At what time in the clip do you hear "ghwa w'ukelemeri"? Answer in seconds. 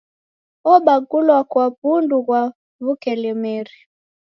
2.25-3.77